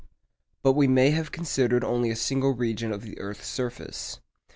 [0.63, 4.19] But we have considered only a single region of the earth's surface.